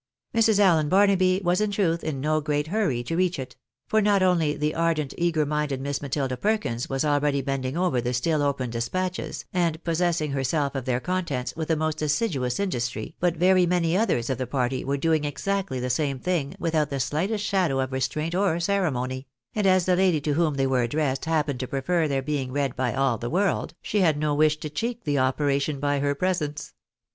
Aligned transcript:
Mrs. 0.33 0.57
Allen 0.57 0.89
Barnaby 0.89 1.41
was 1.43 1.61
in 1.61 1.69
truth 1.69 2.03
in 2.03 2.19
no 2.19 2.41
great 2.41 2.65
hurry 2.69 3.03
to 3.03 3.15
reach 3.15 3.37
it; 3.37 3.55
for 3.87 4.01
not 4.01 4.23
only 4.23 4.55
the 4.57 4.73
ardent 4.73 5.13
eager 5.15 5.45
minded 5.45 5.79
Miss 5.79 6.01
Matilda 6.01 6.35
Perkins 6.37 6.89
was 6.89 7.05
already 7.05 7.39
bending 7.41 7.77
over 7.77 8.01
the 8.01 8.11
still 8.15 8.41
open 8.41 8.71
despatches, 8.71 9.45
and 9.53 9.83
possessing 9.83 10.31
her 10.31 10.43
self 10.43 10.73
of 10.73 10.85
their 10.85 10.99
contents 10.99 11.53
with 11.55 11.67
the 11.67 11.75
most 11.75 12.01
assiduous 12.01 12.59
industry, 12.59 13.13
but 13.19 13.37
very 13.37 13.67
niany 13.67 13.95
others 13.95 14.31
of 14.31 14.39
the 14.39 14.47
party 14.47 14.83
were 14.83 14.97
doing 14.97 15.23
exactly 15.23 15.79
the 15.79 15.91
same 15.91 16.17
thing, 16.17 16.55
with 16.57 16.73
out 16.73 16.89
the 16.89 16.95
shghtest 16.95 17.41
shadow 17.47 17.79
of 17.79 17.91
restraint 17.91 18.33
or 18.33 18.59
ceremony; 18.59 19.27
and 19.53 19.67
as 19.67 19.85
the 19.85 19.95
lady 19.95 20.19
to 20.19 20.33
whom 20.33 20.55
they 20.55 20.65
were 20.65 20.81
addressed 20.81 21.25
happened 21.25 21.59
to 21.59 21.67
prefer 21.67 22.07
their 22.07 22.23
being 22.23 22.51
read 22.51 22.75
by 22.75 22.91
aU 22.91 23.17
the 23.17 23.29
world, 23.29 23.75
she 23.83 23.99
had 23.99 24.17
no 24.17 24.33
wish 24.33 24.57
to 24.57 24.67
check' 24.67 25.03
the 25.03 25.19
operation 25.19 25.79
by 25.79 25.99
her 25.99 26.15
presence. 26.15 26.73